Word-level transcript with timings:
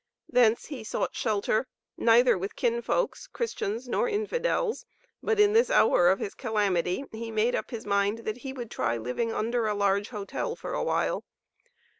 Thence 0.27 0.65
he 0.65 0.83
sought 0.83 1.13
shelter 1.15 1.67
neither 1.95 2.35
with 2.35 2.55
kinfolks, 2.55 3.27
Christians, 3.27 3.87
nor 3.87 4.09
infidels, 4.09 4.83
but 5.21 5.39
in 5.39 5.53
this 5.53 5.69
hour 5.69 6.07
of 6.07 6.17
his 6.17 6.33
calamity 6.33 7.03
he 7.11 7.29
made 7.29 7.53
up 7.53 7.69
his 7.69 7.85
mind 7.85 8.25
that 8.25 8.37
he 8.37 8.51
would 8.51 8.71
try 8.71 8.97
living 8.97 9.31
under 9.31 9.67
a 9.67 9.75
large 9.75 10.09
hotel 10.09 10.55
for 10.55 10.73
a 10.73 10.83
while. 10.83 11.23